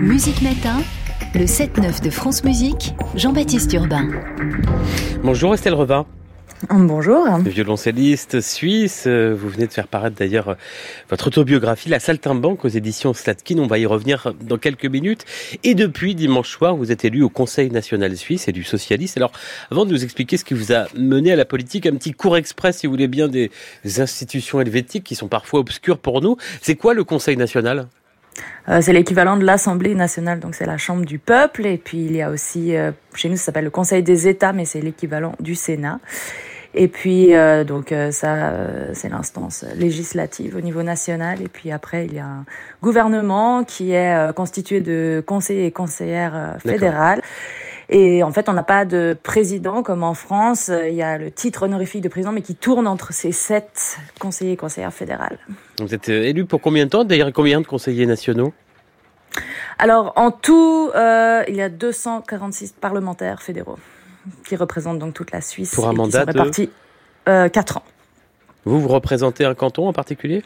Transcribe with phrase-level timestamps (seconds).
[0.00, 0.82] Musique Matin,
[1.34, 4.08] le 7-9 de France Musique, Jean-Baptiste Urbain.
[5.22, 6.04] Bonjour Estelle Revin.
[6.70, 7.38] Bonjour.
[7.38, 10.56] Violoncelliste suisse, vous venez de faire paraître d'ailleurs
[11.08, 13.58] votre autobiographie La Saltimbanque aux éditions Slatkin.
[13.58, 15.24] On va y revenir dans quelques minutes.
[15.62, 19.16] Et depuis dimanche soir, vous êtes élu au Conseil national suisse et du socialiste.
[19.16, 19.32] Alors,
[19.70, 22.36] avant de nous expliquer ce qui vous a mené à la politique, un petit cours
[22.36, 23.50] express, si vous voulez bien, des
[23.98, 26.36] institutions helvétiques qui sont parfois obscures pour nous.
[26.60, 27.86] C'est quoi le Conseil national?
[28.68, 31.66] Euh, c'est l'équivalent de l'Assemblée nationale, donc c'est la Chambre du peuple.
[31.66, 34.52] Et puis il y a aussi, euh, chez nous, ça s'appelle le Conseil des États,
[34.52, 36.00] mais c'est l'équivalent du Sénat.
[36.74, 38.52] Et puis euh, donc ça,
[38.92, 41.40] c'est l'instance législative au niveau national.
[41.40, 42.44] Et puis après, il y a un
[42.82, 47.22] gouvernement qui est constitué de conseillers et conseillères fédérales.
[47.90, 50.70] Et en fait, on n'a pas de président comme en France.
[50.88, 54.52] Il y a le titre honorifique de président, mais qui tourne entre ces sept conseillers
[54.52, 55.38] et conseillères fédérales.
[55.80, 58.52] Vous êtes euh, élu pour combien de temps D'ailleurs, combien de conseillers nationaux?
[59.78, 63.78] Alors, en tout, euh, il y a 246 parlementaires fédéraux
[64.46, 65.74] qui représentent donc toute la Suisse.
[65.74, 66.68] Pour un mandat de...
[67.28, 67.82] euh, 4 ans.
[68.64, 70.42] Vous, vous représentez un canton en particulier?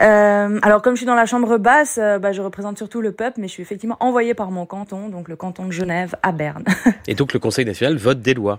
[0.00, 3.12] Euh, alors, comme je suis dans la chambre basse, euh, bah, je représente surtout le
[3.12, 6.32] peuple, mais je suis effectivement envoyée par mon canton, donc le canton de Genève à
[6.32, 6.64] Berne.
[7.06, 8.58] Et donc, le Conseil national vote des lois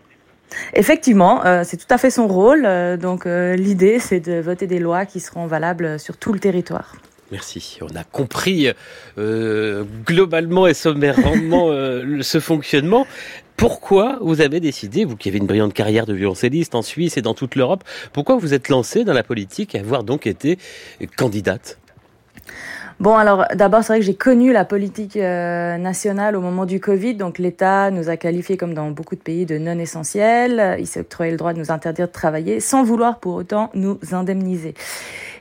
[0.74, 2.68] Effectivement, euh, c'est tout à fait son rôle.
[3.00, 6.96] donc, l'idée, c'est de voter des lois qui seront valables sur tout le territoire.
[7.32, 7.80] Merci.
[7.82, 8.70] On a compris
[9.18, 13.08] euh, globalement et sommairement euh, ce fonctionnement.
[13.56, 17.22] Pourquoi vous avez décidé, vous qui avez une brillante carrière de violoncelliste en Suisse et
[17.22, 20.58] dans toute l'Europe, pourquoi vous êtes lancé dans la politique et avoir donc été
[21.16, 21.78] candidate?
[23.00, 26.80] Bon, alors d'abord, c'est vrai que j'ai connu la politique euh, nationale au moment du
[26.80, 27.16] Covid.
[27.16, 30.76] Donc l'État nous a qualifiés, comme dans beaucoup de pays, de non essentiels.
[30.78, 33.98] Il s'est octroyé le droit de nous interdire de travailler sans vouloir pour autant nous
[34.12, 34.76] indemniser.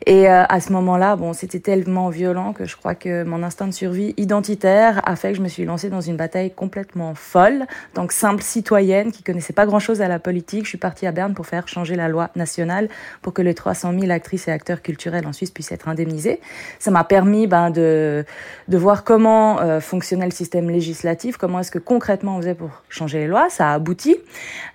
[0.06, 3.66] Et euh, à ce moment-là, bon, c'était tellement violent que je crois que mon instinct
[3.66, 7.66] de survie identitaire a fait que je me suis lancée dans une bataille complètement folle.
[7.94, 11.34] Donc simple citoyenne qui connaissait pas grand-chose à la politique, je suis partie à Berne
[11.34, 12.88] pour faire changer la loi nationale
[13.20, 16.40] pour que les 300 000 actrices et acteurs culturels en Suisse puissent être indemnisés.
[16.78, 18.24] Ça m'a permis ben, de,
[18.68, 22.82] de voir comment euh, fonctionnait le système législatif, comment est-ce que concrètement on faisait pour
[22.88, 23.50] changer les lois.
[23.50, 24.16] Ça a abouti.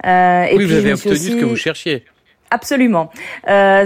[0.06, 2.06] Euh, et oui, puis, vous avez obtenu ce que vous cherchiez.
[2.52, 3.10] Absolument.
[3.50, 3.86] Euh,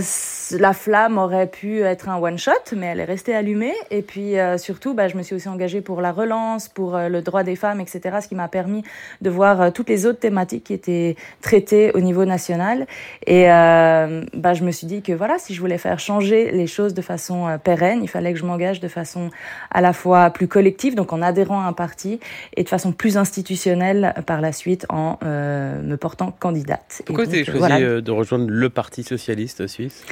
[0.51, 3.73] la flamme aurait pu être un one shot, mais elle est restée allumée.
[3.91, 7.09] Et puis euh, surtout, bah, je me suis aussi engagée pour la relance, pour euh,
[7.09, 8.17] le droit des femmes, etc.
[8.21, 8.83] Ce qui m'a permis
[9.21, 12.87] de voir euh, toutes les autres thématiques qui étaient traitées au niveau national.
[13.25, 16.93] Et bah, je me suis dit que voilà, si je voulais faire changer les choses
[16.93, 19.29] de façon pérenne, il fallait que je m'engage de façon
[19.71, 22.19] à la fois plus collective, donc en adhérant à un parti,
[22.55, 27.01] et de façon plus institutionnelle par la suite en me portant candidate.
[27.05, 30.03] Pourquoi vous avez choisi de rejoindre le Parti socialiste suisse?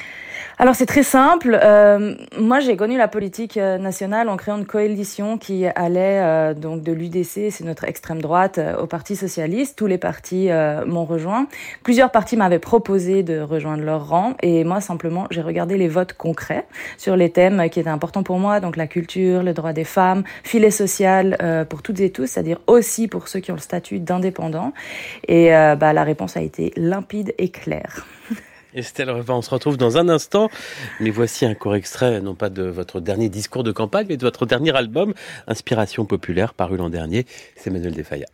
[0.59, 1.59] Alors c'est très simple.
[1.61, 6.55] Euh, moi j'ai connu la politique euh, nationale en créant une coalition qui allait euh,
[6.55, 9.77] donc de l'UDC, c'est notre extrême droite, au Parti socialiste.
[9.77, 10.49] Tous les partis
[10.87, 11.47] m'ont rejoint.
[11.83, 16.13] Plusieurs partis m'avaient proposé de rejoindre leur rang et moi simplement j'ai regardé les votes
[16.13, 16.65] concrets
[16.97, 20.23] sur les thèmes qui étaient importants pour moi, donc la culture, le droit des femmes,
[20.43, 21.37] filet social
[21.69, 24.73] pour toutes et tous, c'est-à-dire aussi pour ceux qui ont le statut d'indépendant.
[25.27, 28.07] Et bah, la réponse a été limpide et claire.
[28.77, 30.49] Estelle on se retrouve dans un instant.
[30.99, 34.23] Mais voici un court extrait, non pas de votre dernier discours de campagne, mais de
[34.23, 35.13] votre dernier album,
[35.47, 37.25] Inspiration populaire, paru l'an dernier.
[37.55, 38.27] C'est Manuel Defaya.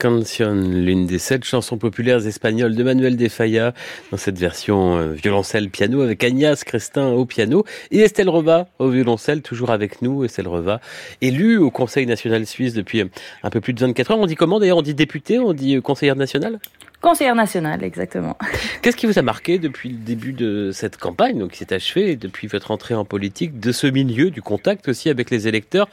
[0.00, 3.74] Canción, l'une des sept chansons populaires espagnoles de Manuel de Falla,
[4.12, 9.42] dans cette version euh, violoncelle-piano avec Agnès Crestin au piano et Estelle Reva au violoncelle,
[9.42, 10.22] toujours avec nous.
[10.22, 10.80] Estelle Reva,
[11.20, 13.08] élue au Conseil national suisse depuis euh,
[13.42, 14.20] un peu plus de 24 heures.
[14.20, 14.76] On dit comment d'ailleurs?
[14.76, 16.60] On dit député On dit euh, conseillère nationale?
[17.00, 18.38] Conseillère nationale, exactement.
[18.82, 22.14] Qu'est-ce qui vous a marqué depuis le début de cette campagne, donc qui s'est achevée,
[22.14, 25.88] depuis votre entrée en politique, de ce milieu, du contact aussi avec les électeurs,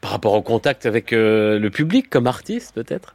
[0.00, 3.14] par rapport au contact avec le public comme artiste peut-être?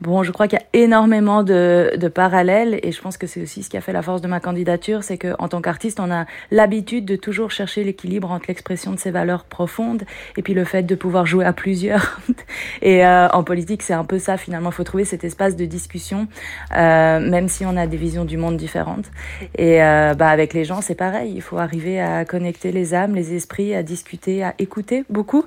[0.00, 3.42] Bon, je crois qu'il y a énormément de, de, parallèles et je pense que c'est
[3.42, 6.10] aussi ce qui a fait la force de ma candidature, c'est qu'en tant qu'artiste, on
[6.10, 10.04] a l'habitude de toujours chercher l'équilibre entre l'expression de ses valeurs profondes
[10.38, 12.18] et puis le fait de pouvoir jouer à plusieurs.
[12.82, 14.70] et euh, en politique, c'est un peu ça finalement.
[14.70, 16.28] Il faut trouver cet espace de discussion,
[16.74, 19.10] euh, même si on a des visions du monde différentes.
[19.58, 21.32] Et euh, bah, avec les gens, c'est pareil.
[21.34, 25.44] Il faut arriver à connecter les âmes, les esprits, à discuter, à écouter beaucoup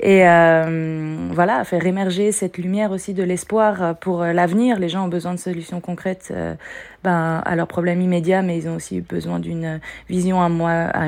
[0.00, 4.78] et euh, voilà, à faire émerger cette lumière aussi de l'espoir pour euh, l'avenir.
[4.78, 6.54] Les gens ont besoin de solutions concrètes euh,
[7.02, 10.48] ben, à leurs problèmes immédiats, mais ils ont aussi besoin d'une vision à,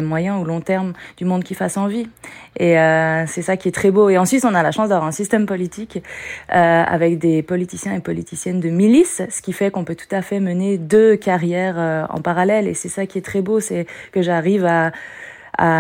[0.01, 2.09] moyen ou long terme du monde qui fasse envie.
[2.59, 4.09] Et euh, c'est ça qui est très beau.
[4.09, 6.03] Et en Suisse, on a la chance d'avoir un système politique
[6.55, 10.23] euh, avec des politiciens et politiciennes de milice, ce qui fait qu'on peut tout à
[10.23, 12.69] fait mener deux carrières euh, en parallèle.
[12.69, 14.93] Et c'est ça qui est très beau, c'est que j'arrive à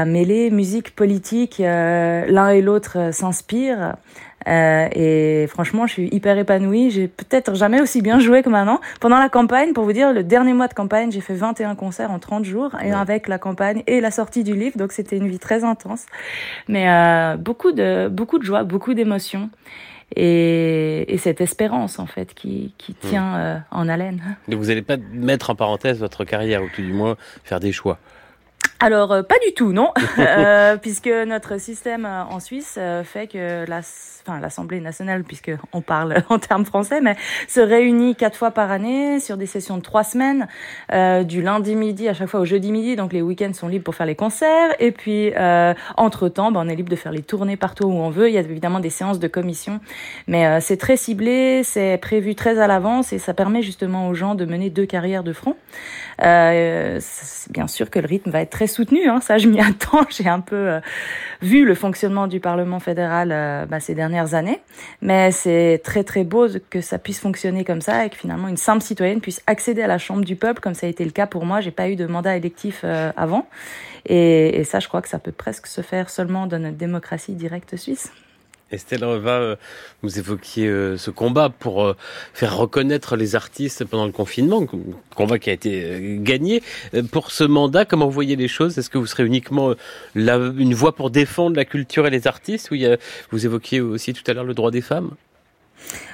[0.04, 3.96] mêler musique, politique, euh, l'un et l'autre s'inspirent.
[4.48, 6.90] Euh, et franchement, je suis hyper épanouie.
[6.90, 8.80] J'ai peut-être jamais aussi bien joué que maintenant.
[9.00, 12.10] Pendant la campagne, pour vous dire, le dernier mois de campagne, j'ai fait 21 concerts
[12.10, 15.28] en 30 jours, et avec la campagne et la sortie du livre, donc c'était une
[15.28, 16.06] vie très intense.
[16.68, 19.50] Mais euh, beaucoup de beaucoup de joie, beaucoup d'émotions.
[20.14, 23.08] Et, et, cette espérance en fait qui, qui hmm.
[23.08, 24.36] tient euh, en haleine.
[24.46, 27.98] vous n'allez pas mettre en parenthèse votre carrière ou tout du moins faire des choix
[28.82, 33.64] alors euh, pas du tout, non, euh, puisque notre système euh, en Suisse fait que
[33.64, 33.78] la,
[34.26, 37.14] enfin l'Assemblée nationale, puisque on parle en termes français, mais
[37.46, 40.48] se réunit quatre fois par année sur des sessions de trois semaines,
[41.24, 43.94] du lundi midi à chaque fois au jeudi midi, donc les week-ends sont libres pour
[43.94, 45.32] faire les concerts, et puis
[45.96, 48.28] entre temps, ben, on est libre de faire les tournées partout où on veut.
[48.28, 49.80] Il y a évidemment des séances de commission,
[50.26, 54.34] mais c'est très ciblé, c'est prévu très à l'avance et ça permet justement aux gens
[54.34, 55.56] de mener deux carrières de front.
[56.18, 60.06] bien sûr que le rythme va être très soutenu, hein, ça je m'y attends.
[60.10, 60.80] J'ai un peu euh,
[61.40, 64.60] vu le fonctionnement du Parlement fédéral euh, bah, ces dernières années,
[65.00, 68.56] mais c'est très très beau que ça puisse fonctionner comme ça et que finalement une
[68.56, 71.26] simple citoyenne puisse accéder à la Chambre du peuple, comme ça a été le cas
[71.26, 71.60] pour moi.
[71.60, 73.46] J'ai pas eu de mandat électif euh, avant,
[74.06, 77.34] et, et ça, je crois que ça peut presque se faire seulement dans notre démocratie
[77.34, 78.12] directe suisse.
[78.72, 79.56] Estelle Reva, euh,
[80.02, 81.94] vous évoquiez euh, ce combat pour euh,
[82.32, 84.66] faire reconnaître les artistes pendant le confinement,
[85.14, 86.62] combat qui a été gagné.
[87.10, 88.78] Pour ce mandat, comment vous voyez les choses?
[88.78, 89.74] Est-ce que vous serez uniquement
[90.14, 92.70] une voix pour défendre la culture et les artistes?
[92.70, 92.76] Ou
[93.30, 95.10] Vous évoquiez aussi tout à l'heure le droit des femmes?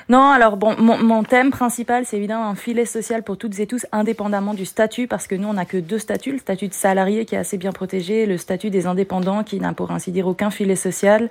[0.09, 3.67] Non, alors bon, mon, mon thème principal, c'est évidemment un filet social pour toutes et
[3.67, 6.75] tous, indépendamment du statut, parce que nous, on n'a que deux statuts, le statut de
[6.75, 10.27] salarié qui est assez bien protégé, le statut des indépendants qui n'a pour ainsi dire
[10.27, 11.29] aucun filet social.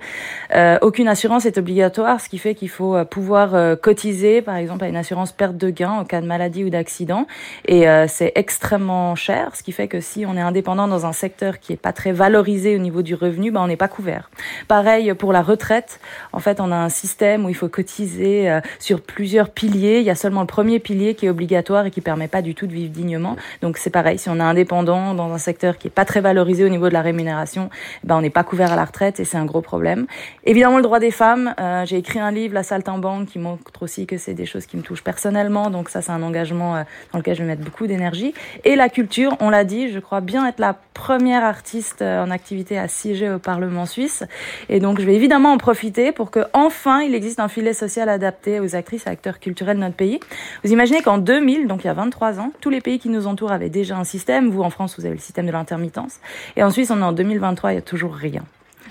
[0.54, 4.56] Euh, aucune assurance est obligatoire, ce qui fait qu'il faut euh, pouvoir euh, cotiser, par
[4.56, 7.26] exemple, à une assurance perte de gain au cas de maladie ou d'accident,
[7.66, 11.12] et euh, c'est extrêmement cher, ce qui fait que si on est indépendant dans un
[11.12, 14.30] secteur qui est pas très valorisé au niveau du revenu, ben on n'est pas couvert.
[14.68, 16.00] Pareil pour la retraite,
[16.32, 19.98] en fait, on a un système où il faut cotiser sur plusieurs piliers.
[19.98, 22.54] Il y a seulement le premier pilier qui est obligatoire et qui permet pas du
[22.54, 23.36] tout de vivre dignement.
[23.62, 26.64] Donc c'est pareil, si on est indépendant dans un secteur qui est pas très valorisé
[26.64, 27.70] au niveau de la rémunération,
[28.04, 30.06] ben on n'est pas couvert à la retraite et c'est un gros problème.
[30.44, 31.54] Évidemment le droit des femmes.
[31.60, 34.76] Euh, j'ai écrit un livre, La Saltimbanque, qui montre aussi que c'est des choses qui
[34.76, 35.70] me touchent personnellement.
[35.70, 36.82] Donc ça c'est un engagement euh,
[37.12, 38.34] dans lequel je vais mettre beaucoup d'énergie.
[38.64, 42.30] Et la culture, on l'a dit, je crois bien être la première artiste euh, en
[42.30, 44.24] activité à siéger au Parlement suisse.
[44.68, 48.08] Et donc je vais évidemment en profiter pour que enfin il existe un filet social
[48.08, 50.20] adapté aux actrices et acteurs culturels de notre pays.
[50.64, 53.26] Vous imaginez qu'en 2000, donc il y a 23 ans, tous les pays qui nous
[53.26, 54.50] entourent avaient déjà un système.
[54.50, 56.20] Vous, en France, vous avez le système de l'intermittence.
[56.56, 58.44] Et en Suisse, on est en 2023, il n'y a toujours rien.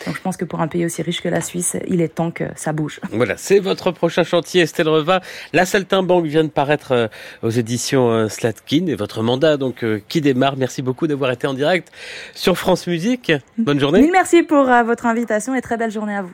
[0.06, 2.32] Donc je pense que pour un pays aussi riche que la Suisse, il est temps
[2.32, 3.00] que ça bouge.
[3.12, 5.22] Voilà, c'est votre prochain chantier, Estelle Reva.
[5.54, 7.08] La Saltimbanque vient de paraître euh,
[7.42, 10.58] aux éditions euh, Slatkin et votre mandat donc euh, qui démarre.
[10.58, 11.92] Merci beaucoup d'avoir été en direct
[12.36, 13.32] sur France Musique.
[13.58, 14.02] Bonne journée.
[14.02, 16.32] Mille merci pour votre invitation et très belle journée à vous.